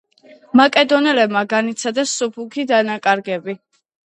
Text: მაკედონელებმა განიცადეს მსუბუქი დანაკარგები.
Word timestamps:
მაკედონელებმა 0.59 1.43
განიცადეს 1.53 2.15
მსუბუქი 2.17 2.67
დანაკარგები. 2.73 3.59